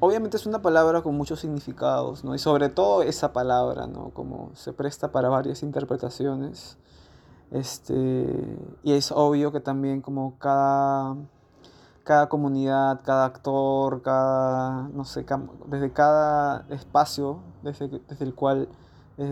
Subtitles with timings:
[0.00, 2.34] obviamente es una palabra con muchos significados, ¿no?
[2.34, 4.10] Y sobre todo esa palabra, ¿no?
[4.10, 6.76] Como se presta para varias interpretaciones.
[7.50, 11.16] Este, y es obvio que también como cada,
[12.02, 15.24] cada comunidad, cada actor, cada, no sé,
[15.66, 18.68] desde cada espacio desde, desde el cual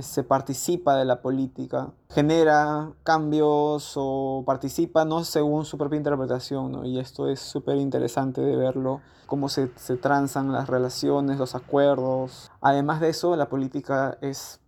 [0.00, 6.98] se participa de la política, genera cambios o participa no según su propia interpretación, y
[6.98, 12.50] esto es súper interesante de verlo, cómo se, se transan las relaciones, los acuerdos.
[12.60, 14.60] Además de eso, la política es,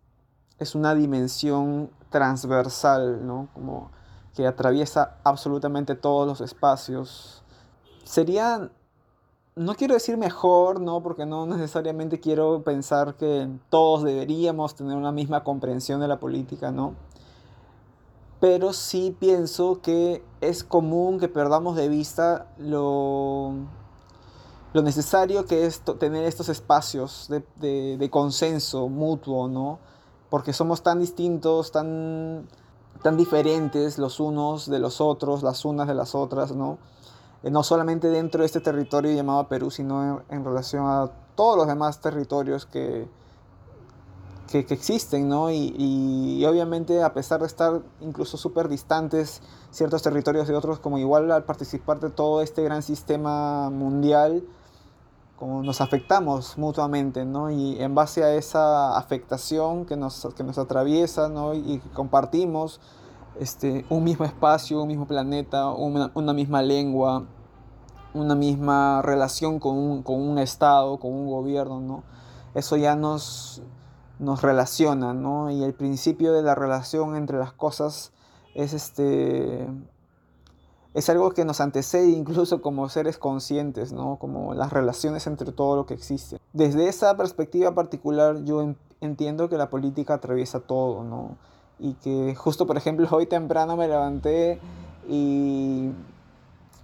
[0.59, 3.49] es una dimensión transversal, ¿no?
[3.55, 3.91] como
[4.35, 7.45] que atraviesa absolutamente todos los espacios.
[8.05, 8.71] Sería
[9.57, 11.03] no quiero decir mejor, ¿no?
[11.03, 16.73] Porque no necesariamente quiero pensar que todos deberíamos tener una misma comprensión de la política,
[16.73, 16.95] ¿no?
[18.41, 23.53] Pero sí pienso que es común que perdamos de vista lo,
[24.75, 29.79] lo necesario que es tener estos espacios de, consenso mutuo, ¿no?
[30.31, 32.49] Porque somos tan distintos, tan,
[33.03, 36.79] tan diferentes los unos de los otros, las unas de las otras, ¿no?
[37.45, 41.67] Eh, no solamente dentro de este territorio llamado Perú, sino en, relación a todos los
[41.67, 43.07] demás territorios que,
[44.51, 45.51] que, existen, ¿no?
[45.51, 51.31] Y, obviamente a pesar de estar incluso súper distantes ciertos territorios de otros, como igual
[51.31, 54.43] al participar de todo este gran sistema mundial,
[55.37, 57.51] como nos afectamos mutuamente, ¿no?
[57.51, 61.53] Y en base a esa afectación que nos, que nos atraviesa, ¿no?
[61.53, 62.81] Y que compartimos,
[63.41, 67.27] este, un mismo espacio, un mismo planeta, una, misma lengua,
[68.13, 72.05] una misma relación con un, con un, Estado, con un gobierno, ¿no?
[72.55, 73.63] Eso ya nos,
[74.19, 75.51] nos relaciona, ¿no?
[75.51, 78.13] Y el principio de la relación entre las cosas
[78.55, 79.67] es este
[80.95, 84.17] es algo que nos antecede incluso como seres conscientes, ¿no?
[84.21, 86.39] Como las relaciones entre todo lo que existe.
[86.53, 91.37] Desde esa perspectiva particular yo entiendo que la política atraviesa todo, ¿no?
[91.79, 94.61] Y que justo, por ejemplo, hoy temprano me levanté
[95.09, 95.91] y,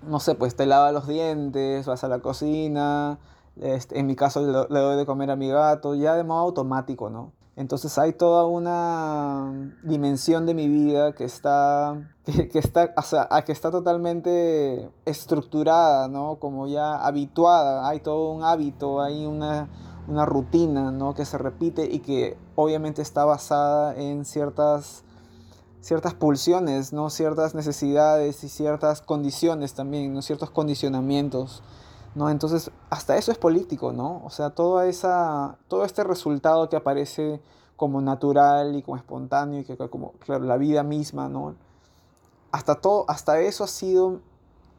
[0.06, 3.19] no sé, pues te lava los dientes, vas a la cocina,
[3.60, 7.10] este, en mi caso le, doy de comer a mi gato, ya de modo automático,
[7.10, 7.32] ¿no?
[7.56, 13.53] Entonces hay toda una dimensión de mi vida que está, que, está, o sea, que
[13.53, 16.36] está totalmente estructurada, ¿no?
[16.36, 19.69] Como ya habituada, hay todo un hábito, hay una,
[20.10, 21.15] una rutina ¿no?
[21.15, 25.04] que se repite y que obviamente está basada en ciertas,
[25.81, 27.10] ciertas pulsiones, ¿no?
[27.10, 30.21] ciertas necesidades y ciertas condiciones también, ¿no?
[30.22, 31.62] ciertos condicionamientos.
[32.15, 32.28] ¿no?
[32.28, 34.21] Entonces, hasta eso es político, ¿no?
[34.25, 37.41] O sea, toda esa, todo este resultado que aparece
[37.77, 41.54] como natural y como espontáneo y que como, claro, la vida misma, ¿no?
[42.50, 44.21] Hasta, todo, hasta eso ha sido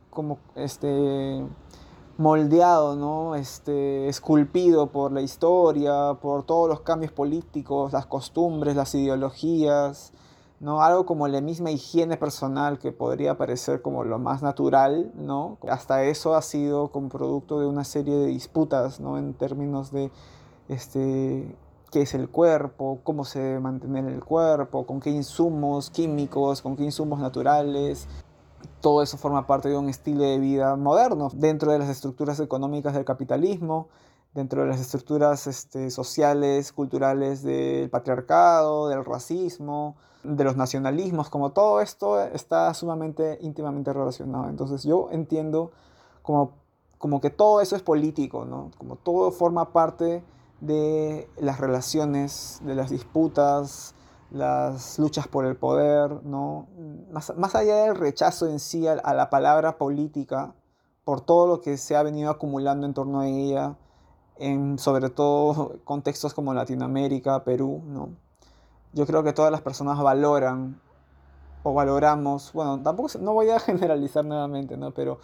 [0.10, 1.42] como, este,
[2.22, 3.36] moldeado, ¿no?
[3.36, 10.14] este, esculpido por la historia, por todos los cambios políticos, las costumbres, las ideologías,
[10.60, 10.84] ¿no?
[10.84, 15.58] algo como la misma higiene personal que podría parecer como lo más natural, ¿no?
[15.68, 19.18] hasta eso ha sido como producto de una serie de disputas ¿no?
[19.18, 20.12] en términos de
[20.70, 21.56] este,
[21.92, 26.76] qué es el cuerpo, cómo se debe mantener el cuerpo, con qué insumos químicos, con
[26.76, 28.08] qué insumos naturales,
[28.82, 32.94] todo eso forma parte de un estilo de vida moderno dentro de las estructuras económicas
[32.94, 33.88] del capitalismo,
[34.34, 41.52] dentro de las estructuras este, sociales, culturales del patriarcado, del racismo, de los nacionalismos, como
[41.52, 44.50] todo esto está sumamente íntimamente relacionado.
[44.50, 45.72] Entonces yo entiendo
[46.22, 46.52] como,
[46.98, 48.72] como que todo eso es político, ¿no?
[48.78, 50.24] como todo forma parte
[50.60, 53.96] de las relaciones, de las disputas,
[54.32, 56.68] las luchas por el poder, ¿no?
[57.12, 60.56] Más, más allá del rechazo en sí a, la palabra política,
[61.04, 63.76] por todo lo que se ha venido acumulando en torno a ella,
[64.38, 68.10] en sobre todo contextos como Latinoamérica, Perú, ¿no?
[68.94, 70.82] Yo creo que todas las personas valoran
[71.64, 74.92] o valoramos, bueno, tampoco no voy a generalizar nuevamente, ¿no?
[74.92, 75.20] Pero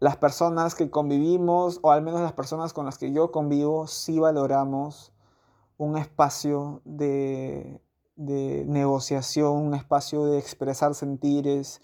[0.00, 4.18] las personas que convivimos, o al menos las personas con las que yo convivo, sí
[4.18, 5.12] valoramos
[5.78, 7.80] un espacio de
[8.20, 11.80] de negociación, un espacio de expresar sentires,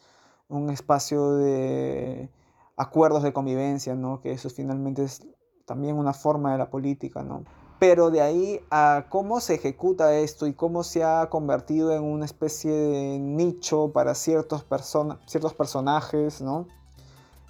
[0.48, 2.30] un espacio de
[2.76, 4.20] acuerdos de convivencia, ¿no?
[4.20, 5.26] que eso finalmente es
[5.64, 7.22] también una forma de la política.
[7.22, 7.44] ¿no?
[7.78, 12.26] Pero de ahí a cómo se ejecuta esto y cómo se ha convertido en una
[12.26, 14.66] especie de nicho para ciertos,
[15.26, 16.66] ciertos personajes, ¿no?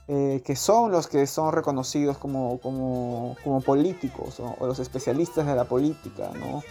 [0.09, 5.57] Eh, que son los que son reconocidos como, como, como políticos o los especialistas de
[5.57, 6.63] la política, ¿no?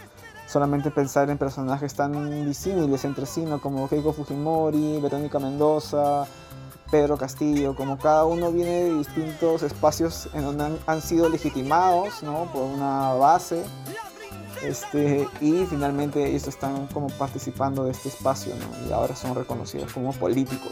[0.47, 3.59] Solamente pensar en personajes tan disímiles entre sí, ¿no?
[3.59, 6.25] como Keiko Fujimori, Verónica Mendoza,
[6.91, 12.45] Pedro Castillo, como cada uno viene de distintos espacios en donde han, sido legitimados ¿no?
[12.53, 13.63] por una base.
[14.63, 18.53] Este, y finalmente ellos están como participando de este espacio
[18.87, 20.71] y ahora son reconocidos como políticos.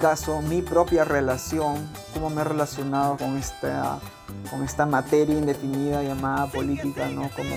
[0.00, 3.98] caso, mi propia relación, cómo me he relacionado con esta,
[4.50, 7.30] con esta materia indefinida llamada política, ¿no?
[7.30, 7.56] Como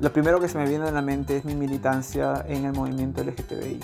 [0.00, 3.24] lo primero que se me viene a la mente es mi militancia en el movimiento
[3.24, 3.80] LGTBI.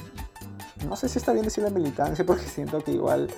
[0.86, 3.28] No sé si está bien decir la militancia porque siento que igual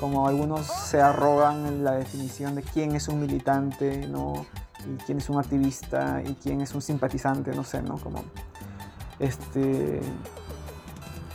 [0.00, 4.44] como algunos se arrogan la definición de quién es un militante, ¿no?
[4.80, 7.96] Y quién es un activista y quién es un simpatizante, no sé, ¿no?
[7.98, 8.24] Como
[9.20, 10.00] este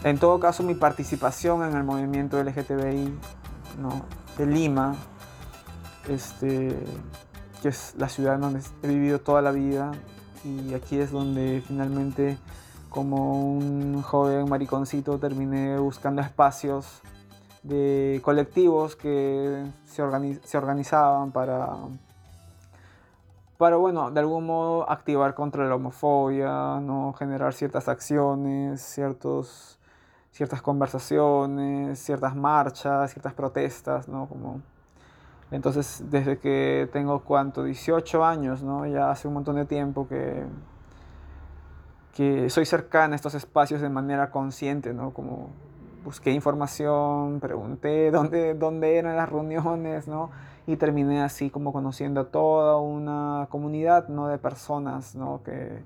[0.04, 3.14] en todo caso, mi participación en el movimiento LGTBI
[4.38, 4.96] de Lima,
[6.08, 6.76] este,
[7.62, 9.92] que es la ciudad donde he vivido toda la vida,
[10.44, 12.38] y aquí es donde finalmente
[12.90, 17.02] como un joven mariconcito terminé buscando espacios
[17.62, 20.04] de colectivos que se,
[20.44, 21.68] se organizaban para,
[23.58, 27.14] para, bueno, de algún modo activar contra la homofobia, ¿no?
[27.14, 29.79] generar ciertas acciones, ciertos,
[30.32, 34.28] ciertas conversaciones, ciertas marchas, ciertas protestas, ¿no?
[34.28, 34.62] Como,
[35.52, 37.64] entonces, desde que tengo, ¿cuánto?
[37.64, 38.86] 18 años, ¿no?
[38.86, 40.46] Ya hace un montón de tiempo que,
[42.14, 45.12] que soy cercana a estos espacios de manera consciente, ¿no?
[45.12, 45.50] Como
[46.04, 50.30] busqué información, pregunté dónde, dónde eran las reuniones, ¿no?
[50.68, 54.28] Y terminé así como conociendo a toda una comunidad, ¿no?
[54.28, 55.42] De personas, ¿no?
[55.44, 55.82] Que,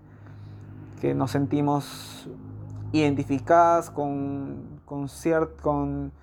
[1.00, 2.28] que nos sentimos
[2.94, 5.08] identificadas con, con,
[5.62, 6.14] con,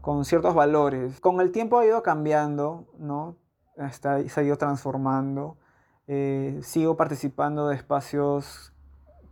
[0.00, 1.20] con, ciertos valores.
[1.20, 3.36] Con el tiempo ha ido cambiando, ¿no?
[3.76, 5.58] Está, se ha ido transformando.
[6.06, 8.72] Eh, sigo participando de espacios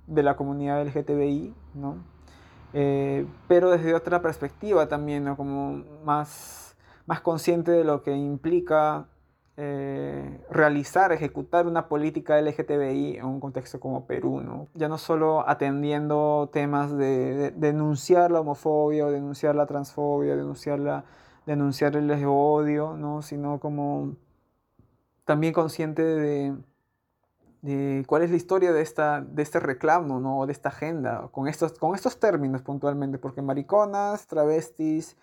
[0.07, 1.99] de la comunidad LGTBI, ¿no?
[2.73, 5.37] Eh, pero desde otra perspectiva también, ¿no?
[5.37, 9.09] como más, más consciente de lo que implica
[9.63, 14.69] eh, realizar, ejecutar una política LGTBI en un contexto como Perú, ¿no?
[14.73, 21.05] ya no solo atendiendo temas de, denunciar la homofobia o denunciar la transfobia, denunciar, la,
[21.45, 23.21] denunciar el odio, ¿no?
[23.21, 24.17] sino como
[25.27, 26.03] también consciente
[27.61, 30.47] de cuál es la historia de, esta, de este reclamo, ¿no?
[30.47, 35.19] de esta agenda, con estos, con estos términos puntualmente, porque mariconas, travestis,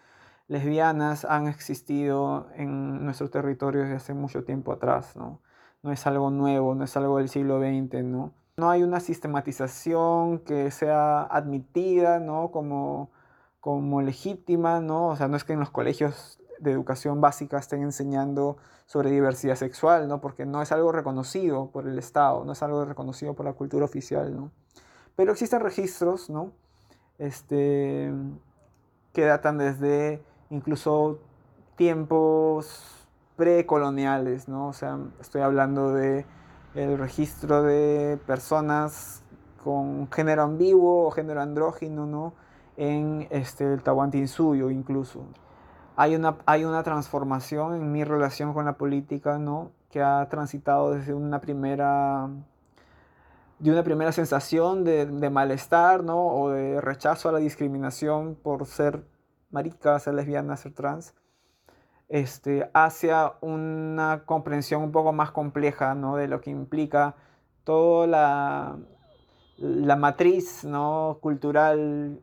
[0.47, 5.41] lesbianas han existido en nuestro territorio desde hace mucho tiempo atrás, ¿no?
[5.83, 8.33] No es algo nuevo, no es algo del siglo XX, ¿no?
[8.57, 12.51] No hay una sistematización que sea admitida, ¿no?
[12.51, 13.11] Como,
[13.59, 15.09] como legítima, ¿no?
[15.09, 19.55] O sea, no es que en los colegios de educación básica estén enseñando sobre diversidad
[19.55, 20.21] sexual, ¿no?
[20.21, 23.85] Porque no es algo reconocido por el Estado, no es algo reconocido por la cultura
[23.85, 24.51] oficial, ¿no?
[25.15, 26.51] Pero existen registros, ¿no?
[27.19, 28.11] Este,
[29.13, 31.19] que datan desde incluso
[31.75, 34.67] tiempos precoloniales, ¿no?
[34.67, 36.25] O sea, estoy hablando de
[36.75, 39.23] el registro de personas
[39.63, 42.33] con género ambiguo o género andrógino, ¿no?
[42.77, 45.25] En este, el Tahuantinsuyo incluso
[45.97, 49.71] hay una, hay una transformación en mi relación con la política, ¿no?
[49.89, 52.29] Que ha transitado desde una primera,
[53.57, 56.27] de una primera sensación de, de, malestar, ¿no?
[56.27, 59.03] O de rechazo a la discriminación por ser
[59.49, 61.13] marica, ser lesbiana, ser trans,
[62.09, 66.15] este, hacia una comprensión un poco más compleja, ¿no?
[66.15, 67.15] De lo que implica
[67.63, 68.77] toda la,
[69.57, 71.17] la matriz, ¿no?
[71.21, 72.21] Cultural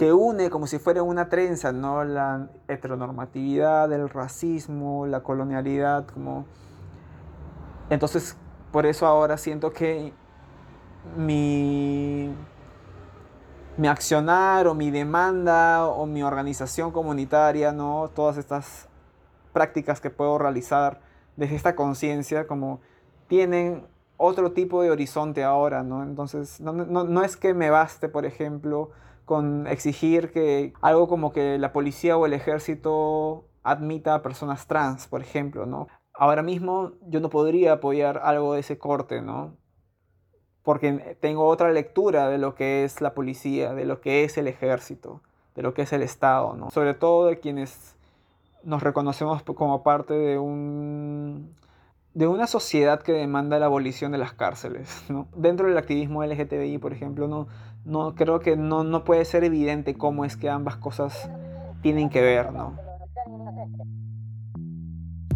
[0.00, 2.04] que une como si fuera una trenza, ¿no?
[2.04, 6.46] La heteronormatividad, el racismo, la colonialidad, como...
[7.90, 8.34] Entonces,
[8.72, 10.14] por eso ahora siento que
[11.18, 12.32] mi,
[13.80, 18.10] mi accionar o mi demanda o mi organización comunitaria, ¿no?
[18.14, 18.90] Todas estas
[19.54, 21.00] prácticas que puedo realizar
[21.36, 22.82] desde esta conciencia, como
[23.26, 23.86] tienen
[24.18, 26.02] otro tipo de horizonte ahora, ¿no?
[26.02, 28.90] Entonces, no, no, no es que me baste, por ejemplo,
[29.24, 35.06] con exigir que algo como que la policía o el ejército admita a personas trans,
[35.06, 35.88] por ejemplo, ¿no?
[36.12, 39.56] Ahora mismo yo no podría apoyar algo de ese corte, ¿no?
[40.62, 44.46] Porque tengo otra lectura de lo que es la policía, de lo que es el
[44.46, 45.22] ejército,
[45.54, 46.70] de lo que es el Estado, ¿no?
[46.70, 47.94] Sobre todo de quienes
[48.62, 51.54] nos reconocemos como parte de un
[52.14, 54.88] de una sociedad que demanda la abolición de las cárceles.
[55.08, 55.28] ¿no?
[55.36, 57.46] Dentro del activismo LGTBI, por ejemplo, no,
[57.84, 61.30] no creo que no, no puede ser evidente cómo es que ambas cosas
[61.82, 62.76] tienen que ver, ¿no?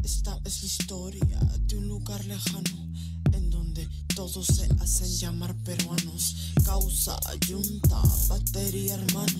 [0.02, 2.83] Esta es la historia de un lugar lejano
[4.14, 6.36] todos se hacen llamar peruanos.
[6.64, 9.38] Causa, yunta, batería, hermano.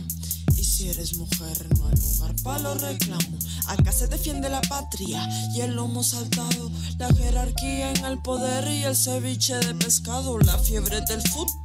[0.57, 3.45] Y si eres mujer, no hay lugar para los reclamos.
[3.66, 6.71] Acá se defiende la patria y el lomo saltado.
[6.99, 10.38] La jerarquía en el poder y el ceviche de pescado.
[10.38, 11.63] La fiebre del fútbol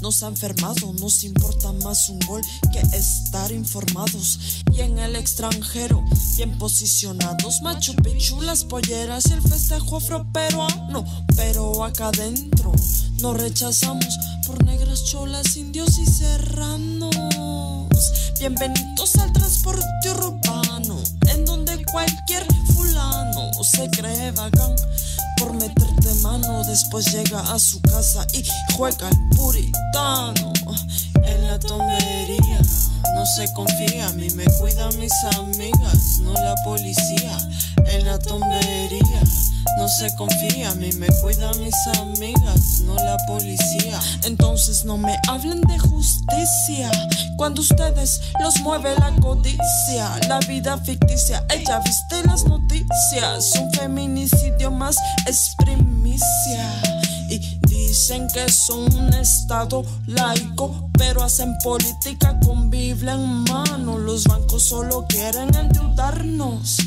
[0.00, 0.92] nos ha enfermado.
[0.94, 2.40] Nos importa más un gol
[2.72, 4.62] que estar informados.
[4.72, 6.04] Y en el extranjero,
[6.36, 7.60] bien posicionados.
[7.62, 11.04] Machu Picchu, las polleras y el festejo afroperuano.
[11.36, 12.72] Pero acá adentro
[13.20, 14.06] nos rechazamos
[14.46, 17.10] por negras cholas, indios y serranos.
[18.38, 21.02] Bienvenidos al transporte urbano,
[21.32, 24.76] en donde cualquier fulano se cree bacán
[25.38, 26.62] por meterte mano.
[26.64, 30.52] Después llega a su casa y juega el puritano
[31.24, 32.60] en la tomería.
[33.14, 37.38] No se confía, a mí me cuidan mis amigas, no la policía.
[37.90, 39.22] En la tombería
[39.78, 44.00] no se confía, a mí me cuidan mis amigas, no la policía.
[44.24, 46.90] Entonces no me hablen de justicia,
[47.36, 51.44] cuando ustedes los mueve la codicia, la vida ficticia.
[51.50, 56.82] Ella viste las noticias, un feminicidio más es primicia.
[57.30, 63.98] Y dicen que es un estado laico, pero hacen política con Biblia en mano.
[63.98, 66.78] Los bancos solo quieren endeudarnos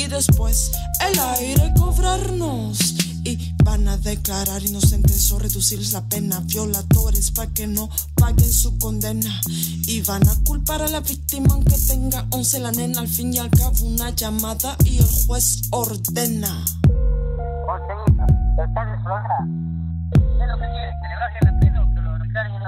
[0.00, 2.78] y después el aire cobrarnos.
[3.22, 8.78] Y van a declarar inocentes o reducirles la pena, violadores para que no paguen su
[8.78, 9.40] condena.
[9.86, 13.00] Y van a culpar a la víctima aunque tenga 11 la nena.
[13.00, 16.64] Al fin y al cabo una llamada y el juez ordena.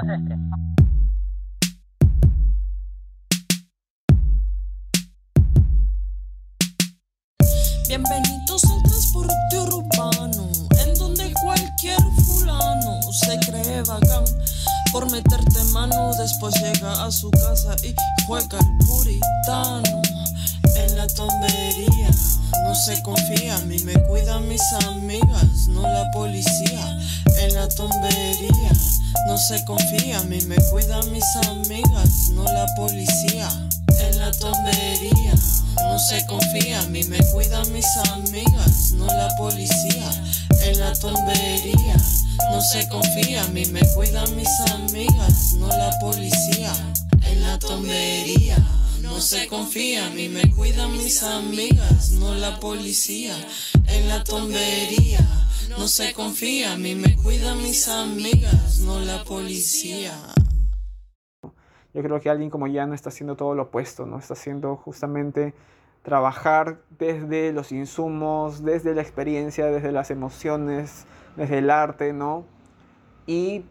[0.05, 0.42] Bienvenidos
[13.83, 14.25] bacán
[14.93, 16.13] por meterte mano.
[16.19, 17.95] Después llega a su casa y
[18.27, 20.03] juega el puritano
[20.77, 22.11] en la tombería.
[22.65, 26.99] No se confía, a mí me cuidan mis amigas, no la policía.
[27.39, 28.73] En la tombería,
[29.27, 33.49] no se confía, a mí me cuidan mis amigas, no la policía.
[34.01, 35.35] En la tombería,
[35.77, 40.11] no se confía, a mí me cuidan mis amigas, no la policía.
[40.65, 41.97] En la tombería,
[42.51, 46.73] no se confía, a mí me cuidan mis amigas, no la policía.
[47.27, 48.57] En la tombería.
[49.13, 53.37] No se confía, a mí me cuidan mis amigas, no la policía.
[53.87, 55.21] En la tombería,
[55.69, 60.15] no se confía, a mí me cuidan mis amigas, no la policía.
[61.93, 64.19] Yo creo que alguien como no está haciendo todo lo opuesto, ¿no?
[64.19, 65.53] Está haciendo justamente
[66.03, 71.07] trabajar desde los insumos, desde la experiencia, desde las emociones,
[71.37, 72.45] desde el arte, ¿no?
[73.27, 73.65] Y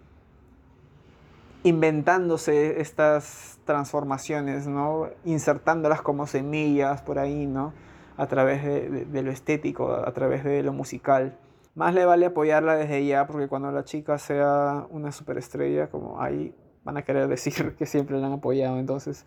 [1.63, 5.09] inventándose estas transformaciones, ¿no?
[5.25, 7.73] Insertándolas como semillas por ahí, ¿no?
[8.17, 11.37] A través de, lo estético, a través de lo musical.
[11.75, 16.53] Más le vale apoyarla desde ya, porque cuando la chica sea una superestrella, como ahí
[16.83, 18.77] van a querer decir que siempre la han apoyado.
[18.77, 19.25] Entonces,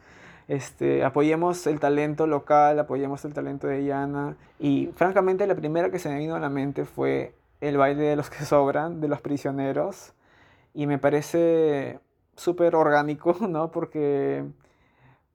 [0.49, 4.37] este, apoyemos el talento local, apoyemos el talento de Yana.
[4.59, 8.17] Y francamente, la primera que se me vino a la mente fue el baile de
[8.17, 10.13] los que sobran, de los prisioneros.
[10.75, 12.01] Y me parece
[12.37, 13.71] súper orgánico, ¿no?
[13.71, 14.45] Porque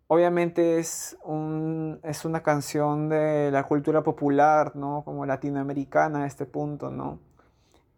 [0.07, 5.03] obviamente es, un, es una canción de la cultura popular, ¿no?
[5.05, 7.19] Como latinoamericana a este punto, ¿no?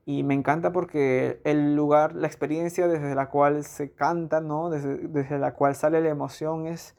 [0.05, 4.69] Y me encanta porque el lugar, la experiencia desde la cual se canta, ¿no?
[4.69, 6.95] Desde, la cual sale la emoción es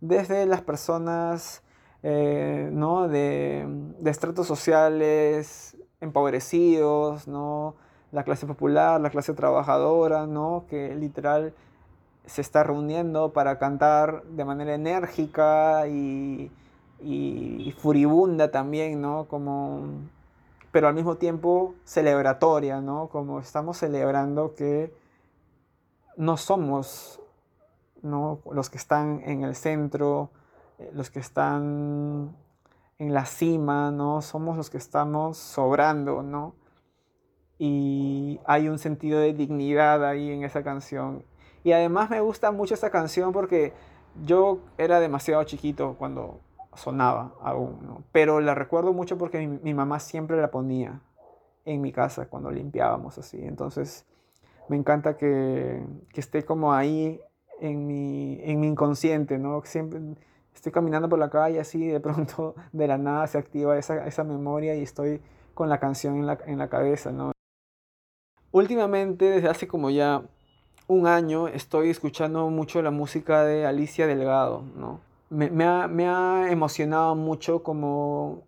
[0.00, 1.62] desde las personas,
[2.02, 3.08] eh, ¿no?
[3.08, 3.66] De,
[3.98, 7.76] de estratos sociales empobrecidos, ¿no?
[8.14, 10.66] la clase popular, la clase trabajadora, ¿no?
[10.70, 11.52] Que literal
[12.24, 16.50] se está reuniendo para cantar de manera enérgica y,
[17.78, 19.26] furibunda también, ¿no?
[19.26, 19.88] Como,
[20.74, 23.06] pero al mismo tiempo celebratoria, ¿no?
[23.06, 24.92] Como estamos celebrando que
[26.16, 27.20] no somos
[28.02, 28.40] ¿no?
[28.50, 30.30] los que están en el centro,
[30.80, 32.36] eh, los que están
[32.98, 34.20] en la cima, ¿no?
[34.20, 36.56] Somos los que estamos sobrando, ¿no?
[37.56, 41.24] y hay un sentido de dignidad ahí en esa canción.
[41.62, 43.72] Y además me gusta mucho esa canción porque
[44.24, 46.40] yo era demasiado chiquito cuando
[46.76, 51.00] sonaba aún, pero la recuerdo mucho porque mi, mamá siempre la ponía
[51.64, 53.38] en mi casa cuando limpiábamos así.
[53.42, 54.06] Entonces
[54.68, 57.20] me encanta que, que esté como ahí
[57.60, 59.62] en mi, en mi inconsciente, ¿no?
[59.64, 60.00] Siempre
[60.54, 64.24] estoy caminando por la calle así de pronto de la nada se activa esa, esa
[64.24, 65.20] memoria y estoy
[65.54, 67.32] con la canción en la, en la cabeza, ¿no?
[68.50, 70.22] Últimamente, desde hace como ya
[70.86, 75.00] un año, estoy escuchando mucho la música de Alicia Delgado, ¿no?
[75.34, 75.64] Me,
[76.06, 78.46] ha, emocionado mucho como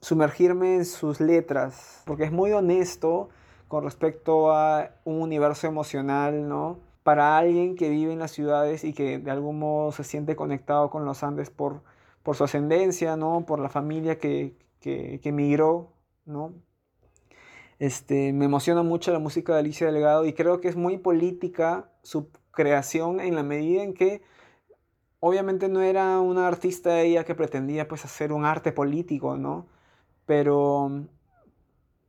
[0.00, 3.28] sumergirme en sus letras, porque es muy honesto
[3.68, 6.80] con respecto a un universo emocional, ¿no?
[7.02, 10.88] Para alguien que vive en las ciudades y que de algún modo se siente conectado
[10.88, 11.82] con los Andes por,
[12.22, 13.44] por su ascendencia, ¿no?
[13.44, 15.32] Por la familia que, que, que
[16.24, 16.54] ¿no?
[17.78, 21.90] Este, me emociona mucho la música de Alicia Delgado y creo que es muy política
[22.02, 24.22] su creación en la medida en que
[25.24, 29.66] obviamente no era una artista ella que pretendía pues hacer un arte político, ¿no?
[30.26, 31.04] Pero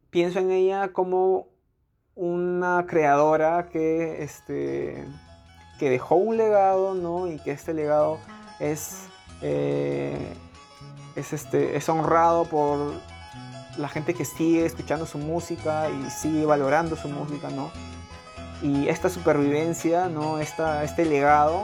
[0.09, 1.47] pienso en ella como
[2.15, 5.05] una creadora que, este,
[5.77, 7.27] que dejó un legado, ¿no?
[7.27, 8.17] Y que este legado
[8.59, 9.05] es,
[9.43, 10.33] eh,
[11.15, 12.93] es, este, es honrado por
[13.77, 17.69] la gente que sigue escuchando su música y sigue valorando su música, ¿no?
[18.63, 20.39] Y esta supervivencia, ¿no?
[20.39, 21.63] Esta, este legado,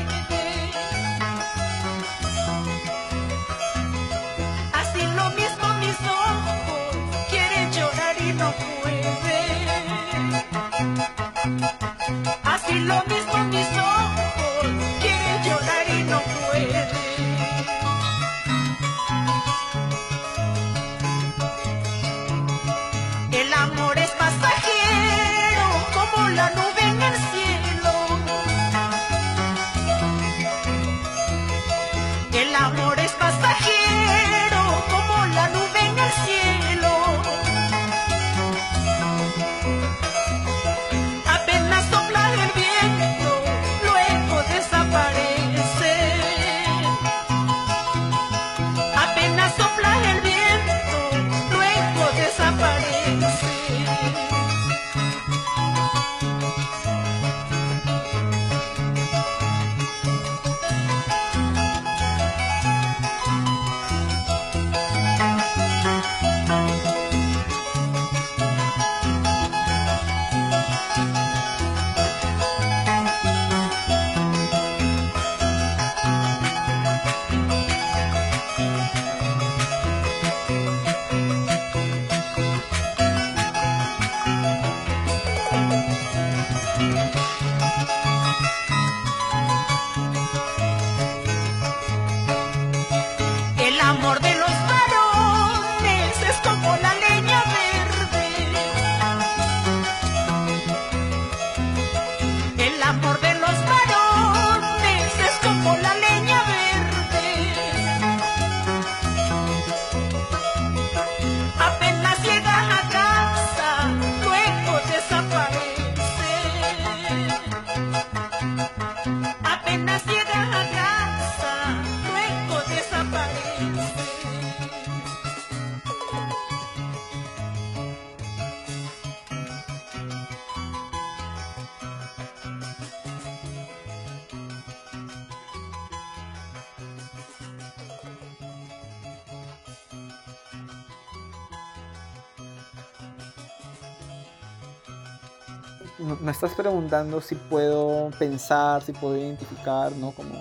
[146.21, 150.11] me estás preguntando si puedo pensar, si puedo identificar, ¿no?
[150.11, 150.31] Como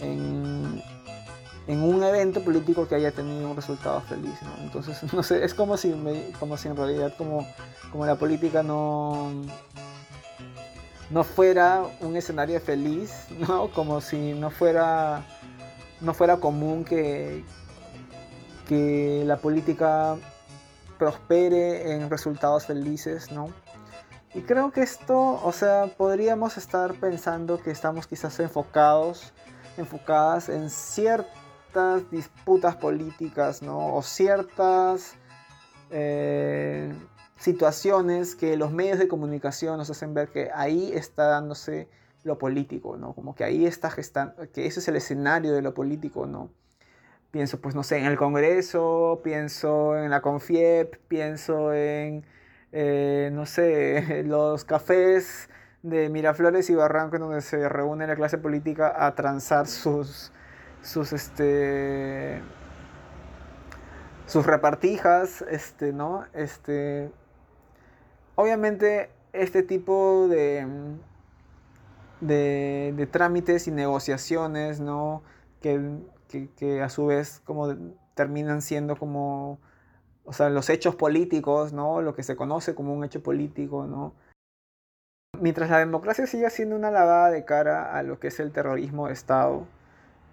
[0.00, 0.82] en,
[1.68, 4.64] un evento político que haya tenido un resultado feliz, ¿no?
[4.64, 5.94] Entonces, no sé, es como si,
[6.38, 7.46] como si en realidad como,
[7.92, 9.30] como la política no,
[11.10, 13.70] no fuera un escenario feliz, ¿no?
[13.70, 15.24] Como si no fuera,
[16.00, 17.44] no fuera común que,
[18.66, 20.16] que la política
[20.98, 23.48] prospere en resultados felices, ¿no?
[24.36, 29.32] Y creo que esto, o sea, podríamos estar pensando que estamos quizás enfocados,
[29.78, 33.94] enfocadas en ciertas disputas políticas, ¿no?
[33.94, 35.14] O ciertas
[35.88, 36.92] eh,
[37.38, 41.88] situaciones que los medios de comunicación nos hacen ver que ahí está dándose
[42.22, 43.14] lo político, ¿no?
[43.14, 46.50] Como que ahí está gestando, que ese es el escenario de lo político, ¿no?
[47.30, 52.26] Pienso, pues, no sé, en el Congreso, pienso en la CONFIEP, pienso en
[52.72, 55.48] eh, no sé, los cafés
[55.82, 60.32] de Miraflores y Barranco donde se reúne la clase política a transar sus,
[60.82, 62.40] sus, este,
[64.26, 66.24] sus repartijas, este, ¿no?
[66.32, 67.10] Este,
[68.34, 70.66] obviamente este tipo de,
[72.20, 75.22] de, trámites y negociaciones, ¿no?
[75.60, 75.80] Que,
[76.56, 77.74] que a su vez como
[78.14, 79.58] terminan siendo como
[80.26, 82.02] o sea, los hechos políticos, ¿no?
[82.02, 84.12] Lo que se conoce como un hecho político, ¿no?
[85.40, 89.06] Mientras la democracia siga siendo una lavada de cara a lo que es el terrorismo
[89.06, 89.66] de Estado,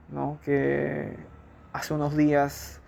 [0.10, 0.40] ¿no?
[0.44, 1.16] Que
[1.74, 2.82] hace unos días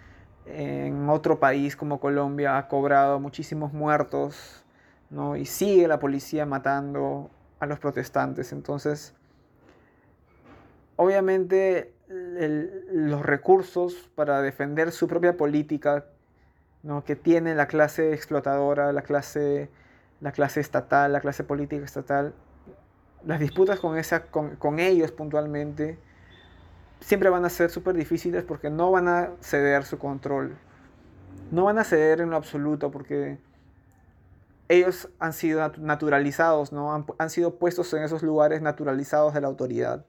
[0.46, 4.66] en otro país como Colombia ha cobrado muchísimos muertos,
[5.10, 5.36] ¿no?
[5.36, 8.52] Y sigue la policía matando a los protestantes.
[8.52, 9.14] Entonces,
[10.96, 16.06] obviamente los recursos para defender su propia política
[17.06, 19.70] que tiene la clase explotadora, la clase
[20.22, 22.34] la clase estatal, la clase política estatal,
[23.26, 23.96] las disputas con,
[24.32, 25.98] con, con ellos puntualmente
[27.00, 30.58] siempre van a ser súper difíciles porque no van a ceder su control.
[31.52, 33.38] No van a ceder en lo absoluto porque
[34.68, 36.94] ellos han sido naturalizados, ¿no?
[36.94, 40.06] Han, han, sido puestos en esos lugares naturalizados de la autoridad.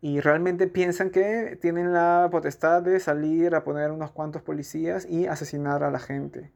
[0.00, 5.26] Y realmente piensan que tienen la potestad de salir a poner unos cuantos policías y
[5.26, 6.52] asesinar a la gente.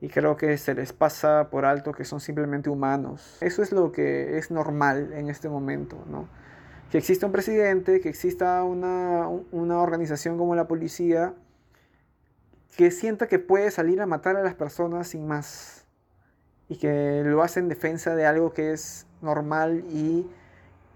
[0.00, 3.38] Y creo que se les pasa por alto que son simplemente humanos.
[3.40, 6.28] Eso es lo que es normal en este momento, ¿no?
[6.90, 11.34] Que exista un presidente, que exista una, una organización como la policía,
[12.76, 15.86] que sienta que puede salir a matar a las personas sin más
[16.68, 20.26] y que lo hace en defensa de algo que es normal y,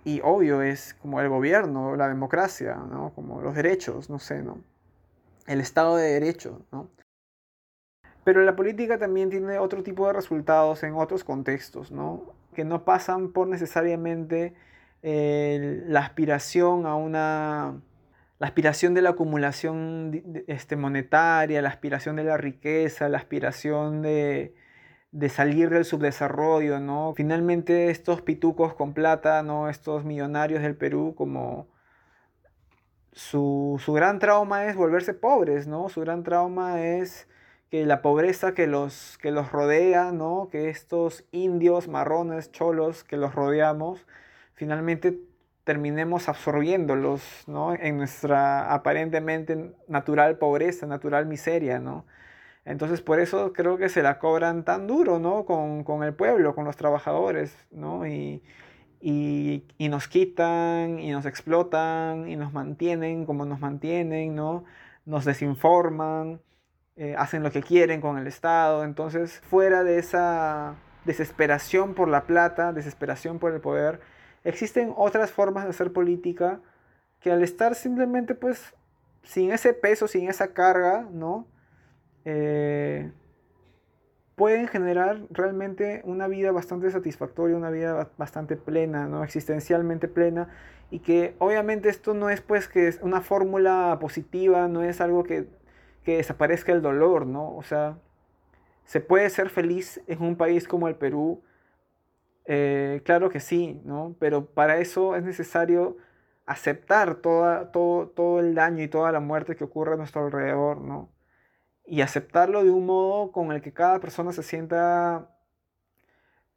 [0.06, 3.10] y obvio, es como el gobierno, la democracia, ¿no?
[3.16, 4.60] como los derechos, no sé, ¿no?
[5.48, 6.62] el Estado de Derecho.
[6.70, 6.88] ¿no?
[8.22, 12.22] Pero la política también tiene otro tipo de resultados en otros contextos, ¿no?
[12.54, 14.54] que no pasan por necesariamente
[15.02, 17.74] la aspiración a una
[18.38, 24.54] la aspiración de la acumulación este, monetaria, la aspiración de la riqueza, la aspiración de,
[25.16, 27.14] de salir del subdesarrollo, ¿no?
[27.16, 29.70] Finalmente estos pitucos con plata, ¿no?
[29.70, 31.68] Estos millonarios del Perú como
[33.12, 35.88] su, gran trauma es volverse pobres, ¿no?
[35.88, 37.28] Su gran trauma es
[37.70, 40.48] que la pobreza que los, que los rodea, ¿no?
[40.52, 44.06] Que estos indios, marrones, cholos que los rodeamos,
[44.52, 45.18] finalmente
[45.64, 47.72] terminemos absorbiéndolos, ¿no?
[47.74, 52.04] En nuestra aparentemente natural pobreza, natural miseria, ¿no?
[52.66, 55.44] Entonces por eso creo que se la cobran tan duro, ¿no?
[55.46, 58.06] Con, el pueblo, con los trabajadores, ¿no?
[58.06, 58.42] Y,
[59.78, 64.64] nos quitan, y nos explotan, y nos mantienen como nos mantienen, ¿no?
[65.04, 66.40] Nos desinforman,
[66.96, 68.84] eh, hacen lo que quieren con el Estado.
[68.84, 70.74] Entonces, fuera de esa
[71.04, 74.00] desesperación por la plata, desesperación por el poder,
[74.44, 76.60] existen otras formas de hacer política
[77.20, 78.74] que al estar simplemente, pues,
[79.22, 81.46] sin ese peso, sin esa carga, ¿no?
[82.28, 83.12] Eh,
[84.34, 89.24] pueden generar realmente una vida bastante satisfactoria, una vida bastante plena, ¿no?
[89.24, 90.48] existencialmente plena,
[90.90, 95.24] y que obviamente esto no es pues que es una fórmula positiva, no es algo
[95.24, 95.46] que,
[96.04, 97.56] desaparezca el dolor, ¿no?
[97.56, 97.98] O sea,
[98.84, 101.42] se puede ser feliz en un país como el Perú,
[102.46, 104.14] eh, claro que sí, ¿no?
[104.20, 105.96] Pero para eso es necesario
[106.46, 110.80] aceptar toda, todo, todo el daño y toda la muerte que ocurre a nuestro alrededor,
[110.80, 111.10] ¿no?
[111.86, 115.30] Y aceptarlo de un modo con el que cada persona se sienta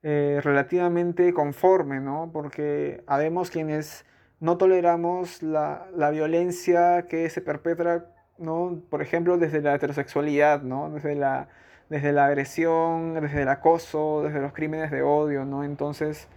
[0.01, 2.31] eh, relativamente conforme, ¿no?
[2.33, 4.05] Porque habemos quienes
[4.39, 8.05] no toleramos la, violencia que se perpetra,
[8.37, 8.81] ¿no?
[8.89, 10.89] Por ejemplo, desde la heterosexualidad, ¿no?
[10.89, 11.49] Desde la,
[11.89, 15.63] desde la agresión, desde el acoso, desde los crímenes de odio, ¿no?
[15.63, 16.27] Entonces,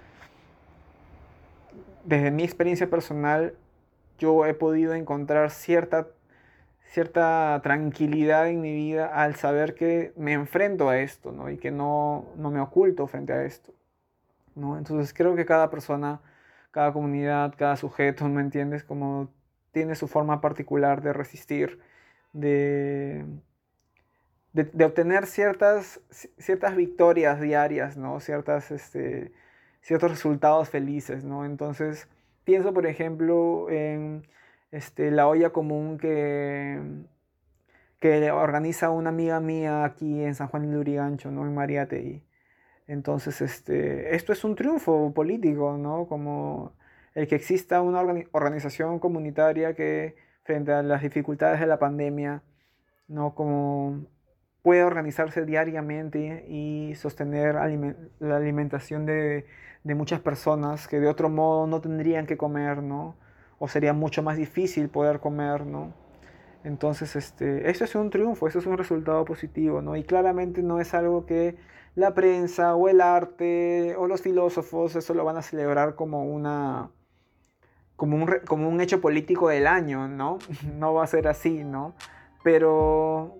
[2.04, 3.54] desde mi experiencia personal,
[4.18, 6.08] yo he podido encontrar cierta
[6.92, 11.48] cierta tranquilidad en mi vida al saber que me enfrento a esto, ¿no?
[11.48, 13.72] Y que no, no me oculto frente a esto,
[14.54, 14.76] ¿no?
[14.76, 16.20] Entonces creo que cada persona,
[16.70, 18.84] cada comunidad, cada sujeto, ¿me entiendes?
[18.84, 19.30] Como
[19.72, 21.80] tiene su forma particular de resistir,
[22.34, 23.24] de,
[24.52, 26.00] de, obtener ciertas,
[26.36, 28.20] ciertas victorias diarias, ¿no?
[28.20, 29.32] Ciertas, este,
[29.80, 31.46] ciertos resultados felices, ¿no?
[31.46, 32.06] Entonces
[32.44, 34.26] pienso, por ejemplo, en
[34.72, 36.80] este, la olla común que,
[38.00, 41.46] que organiza una amiga mía aquí en San Juan de Lurigancho, ¿no?
[41.46, 42.24] en Mariate.
[42.88, 46.06] Entonces, este, esto es un triunfo político, ¿no?
[46.08, 46.74] Como
[47.14, 48.00] el que exista una
[48.32, 52.42] organización comunitaria que frente a las dificultades de la pandemia,
[53.08, 53.34] ¿no?
[53.34, 54.06] Como
[54.62, 57.56] puede organizarse diariamente y sostener
[58.20, 59.46] la alimentación de,
[59.84, 63.16] de, muchas personas que de otro modo no tendrían que comer, ¿no?
[63.62, 65.94] O sería mucho más difícil poder comer, ¿no?
[66.64, 69.94] Entonces, este, eso es un triunfo, eso es un resultado positivo, ¿no?
[69.94, 71.54] Y claramente no es algo que
[71.94, 76.90] la prensa o el arte o los filósofos eso lo van a celebrar como una
[77.94, 80.38] como un, como un hecho político del año, ¿no?
[80.74, 81.94] No va a ser así, ¿no?
[82.42, 83.36] Pero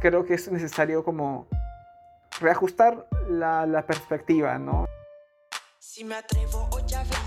[0.00, 1.46] creo que es necesario como
[2.40, 4.86] reajustar la, perspectiva, ¿no?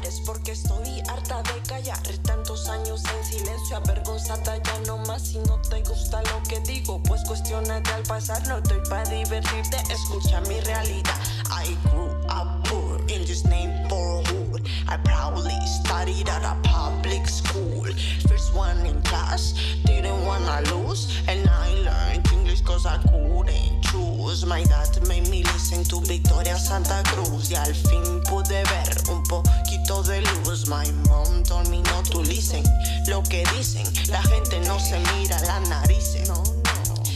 [0.07, 2.01] Es porque estoy harta de callar.
[2.23, 5.21] Tantos años en silencio, avergonzada ya no más.
[5.23, 9.77] Si no te gusta lo que digo, pues cuestionate al pasar No estoy para divertirte,
[9.89, 11.19] escucha mi realidad.
[11.51, 14.61] I grew up poor in this neighborhood.
[14.87, 17.85] I proudly studied at a public school.
[18.27, 19.53] First one in class,
[19.85, 21.21] didn't wanna lose.
[21.27, 24.45] And I learned English cause I couldn't choose.
[24.45, 29.23] My dad made me listen to victoria Santa Cruz y al fin pude ver un
[29.87, 30.67] de luz.
[30.67, 32.21] My mom told me not to.
[33.07, 36.17] Lo que dicen, la gente no se mira la nariz.
[36.27, 36.43] No.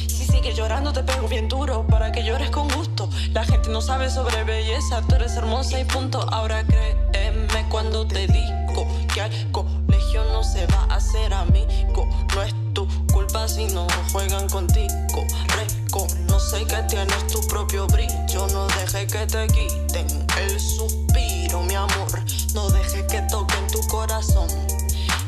[0.08, 3.10] Si sigues llorando te pego bien duro para que llores con gusto.
[3.34, 6.22] La gente no sabe sobre belleza, tú eres hermosa y punto.
[6.32, 12.08] Ahora créeme cuando te digo que al colegio no se va a hacer amigo.
[12.34, 15.28] No es tu culpa si no juegan contigo.
[15.58, 18.48] Reconoce que tienes tu propio brillo.
[18.54, 22.21] No deje que te quiten el suspiro, mi amor.
[22.54, 24.48] No deje que toquen tu corazón.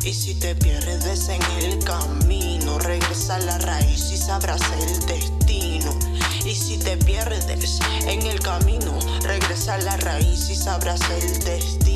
[0.04, 5.98] Y si te pierdes en el camino, regresa a la raíz y sabrás el destino.
[6.46, 11.93] Y si te pierdes en el camino, regresa a la raíz y sabrás el destino.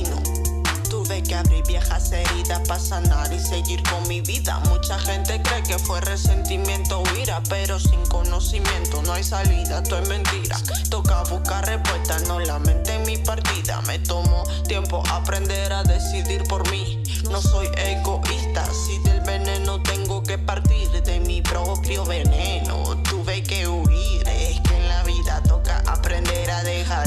[1.08, 4.60] Tuve que abrir viejas heridas para sanar y seguir con mi vida.
[4.67, 10.02] Mucha gente cree que fue resentimiento o ira, pero sin conocimiento no hay salida, todo
[10.02, 10.58] es mentira.
[10.89, 13.80] Toca buscar respuesta, no la mente en mi partida.
[13.84, 17.02] Me tomo tiempo aprender a decidir por mí.
[17.32, 23.02] No soy egoísta, si del veneno tengo que partir de mi propio veneno.
[23.04, 27.07] Tuve que huir, es que en la vida toca aprender a dejar.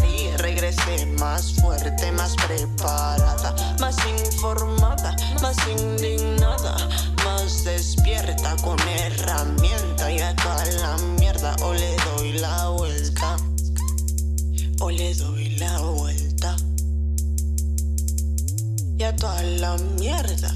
[0.61, 6.77] Regresé más fuerte, más preparada, más informada, más indignada,
[7.25, 10.13] más despierta con herramienta.
[10.13, 13.39] Y a toda la mierda o le doy la vuelta,
[14.81, 16.55] o le doy la vuelta.
[18.99, 20.55] Y a toda la mierda,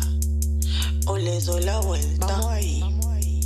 [1.07, 2.27] o le doy la vuelta.
[2.27, 3.41] Vamos ahí.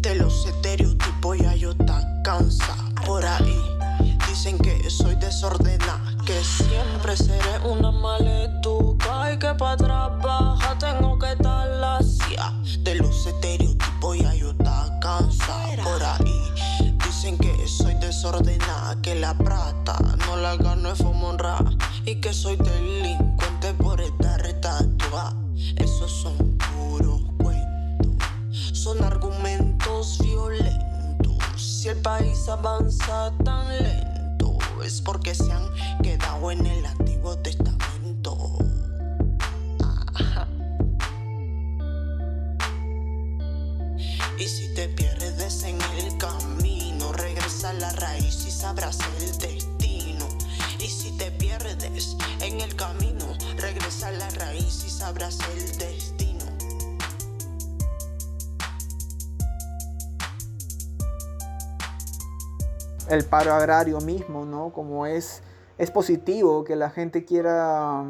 [0.00, 2.74] De los estereotipos ya yo tan cansa
[3.06, 3.71] por ahí.
[4.42, 11.30] Dicen que soy desordenada, que siempre seré una maletuca y que para trabajar tengo que
[11.30, 12.52] estar lacia.
[12.80, 16.90] De los estereotipos ya yo tan cansa por ahí.
[17.04, 21.58] Dicen que soy desordenada, que la plata no la gano es honra
[22.04, 25.36] y que soy delincuente por estar tatuada.
[25.76, 28.16] Esos son puros cuentos,
[28.72, 31.36] son argumentos violentos.
[31.54, 34.11] Si el país avanza tan lento,
[34.84, 35.68] es porque se han
[36.02, 38.58] quedado en el Antiguo Testamento.
[44.38, 50.26] Y si te pierdes en el camino, regresa a la raíz y sabrás el destino.
[50.80, 55.71] Y si te pierdes en el camino, regresa a la raíz y sabrás el destino.
[63.12, 64.72] El paro agrario mismo, ¿no?
[64.72, 65.42] Como es,
[65.76, 68.04] es positivo que la gente quiera,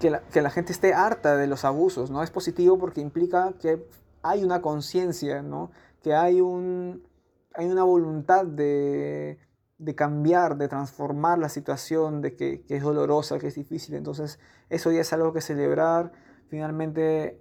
[0.00, 2.22] que la, que la gente esté harta de los abusos, ¿no?
[2.22, 3.86] Es positivo porque implica que
[4.22, 5.70] hay una conciencia, ¿no?
[6.02, 7.06] Que hay, un,
[7.52, 9.38] hay una voluntad de,
[9.76, 13.94] de cambiar, de transformar la situación, de que, es dolorosa, que es difícil.
[13.94, 14.38] Entonces,
[14.70, 16.12] eso ya es algo que celebrar.
[16.48, 17.38] Finalmente,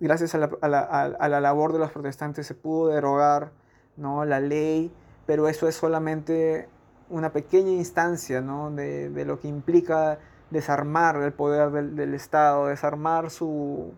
[0.00, 3.62] gracias a la, a la, a la labor de los protestantes se pudo derogar
[3.96, 4.24] ¿no?
[4.24, 4.92] la ley,
[5.26, 6.68] pero eso es solamente
[7.08, 8.70] una pequeña instancia ¿no?
[8.70, 10.18] de, de, lo que implica
[10.50, 13.92] desarmar el poder del, Estado, desarmar su,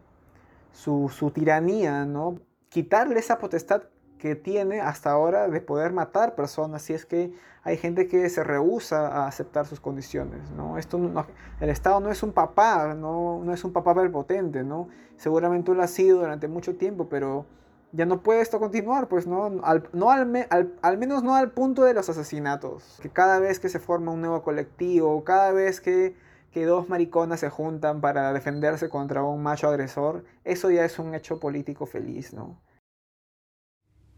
[0.73, 2.39] su, su, tiranía, ¿no?
[2.69, 3.83] quitarle esa potestad
[4.19, 8.43] que tiene hasta ahora de poder matar personas si es que hay gente que se
[8.43, 10.51] rehúsa a aceptar sus condiciones.
[10.53, 10.79] ¿no?
[10.79, 11.27] Esto no,
[11.61, 14.89] el Estado no es un papá, no, no es un papá prepotente, ¿no?
[15.17, 17.47] seguramente lo ha sido durante mucho tiempo, pero
[17.95, 21.53] ya no puede esto continuar, pues no, al, no al, al, al, menos no al
[21.53, 22.99] punto de los asesinatos.
[23.01, 26.17] Que cada vez que se forma un nuevo colectivo, cada vez que,
[26.51, 31.15] que dos mariconas se juntan para defenderse contra un macho agresor, eso ya es un
[31.15, 32.61] hecho político feliz, ¿no?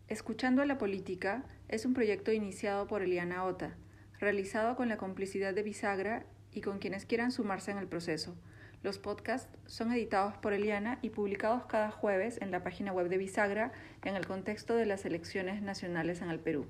[0.09, 3.77] Escuchando a la política es un proyecto iniciado por Eliana Ota,
[4.19, 8.37] realizado con la complicidad de Bisagra y con quienes quieran sumarse en el proceso.
[8.83, 13.19] Los podcasts son editados por Eliana y publicados cada jueves en la página web de
[13.19, 13.73] Bisagra
[14.05, 16.67] en el contexto de las elecciones nacionales en el Perú.